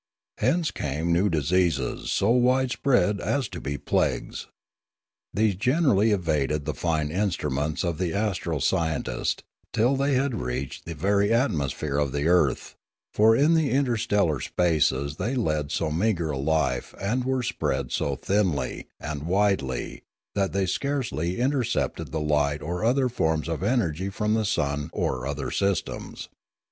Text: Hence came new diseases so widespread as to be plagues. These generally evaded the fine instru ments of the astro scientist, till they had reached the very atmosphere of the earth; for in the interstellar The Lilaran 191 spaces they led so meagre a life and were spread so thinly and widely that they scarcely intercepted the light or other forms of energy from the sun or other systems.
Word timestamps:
Hence 0.39 0.71
came 0.71 1.13
new 1.13 1.29
diseases 1.29 2.09
so 2.11 2.31
widespread 2.31 3.19
as 3.21 3.47
to 3.49 3.61
be 3.61 3.77
plagues. 3.77 4.47
These 5.31 5.53
generally 5.57 6.09
evaded 6.09 6.65
the 6.65 6.73
fine 6.73 7.09
instru 7.09 7.51
ments 7.53 7.83
of 7.83 7.99
the 7.99 8.11
astro 8.11 8.57
scientist, 8.57 9.43
till 9.71 9.95
they 9.95 10.15
had 10.15 10.41
reached 10.41 10.85
the 10.85 10.95
very 10.95 11.31
atmosphere 11.31 11.99
of 11.99 12.13
the 12.13 12.27
earth; 12.27 12.73
for 13.13 13.35
in 13.35 13.53
the 13.53 13.69
interstellar 13.69 14.39
The 14.39 14.49
Lilaran 14.49 14.57
191 14.57 14.79
spaces 14.79 15.17
they 15.17 15.35
led 15.35 15.71
so 15.71 15.91
meagre 15.91 16.31
a 16.31 16.37
life 16.39 16.95
and 16.99 17.23
were 17.23 17.43
spread 17.43 17.91
so 17.91 18.15
thinly 18.15 18.87
and 18.99 19.21
widely 19.27 20.01
that 20.33 20.51
they 20.51 20.65
scarcely 20.65 21.37
intercepted 21.39 22.11
the 22.11 22.19
light 22.19 22.63
or 22.63 22.83
other 22.83 23.07
forms 23.07 23.47
of 23.47 23.61
energy 23.61 24.09
from 24.09 24.33
the 24.33 24.45
sun 24.45 24.89
or 24.93 25.27
other 25.27 25.51
systems. 25.51 26.27